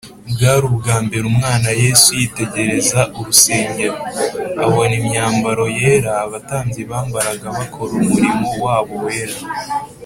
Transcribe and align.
Bwari 0.31 0.63
ubwa 0.71 0.95
mbere 1.05 1.25
umwana 1.31 1.69
Yesu 1.83 2.09
yitegereza 2.19 2.99
urusengero. 3.19 3.97
Abona 4.65 4.93
imyambaro 5.01 5.63
yera 5.79 6.11
abatambyi 6.25 6.81
bambaraga 6.91 7.47
bakora 7.57 7.91
umurimo 8.01 8.47
wabo 8.63 8.95
wera. 9.05 9.37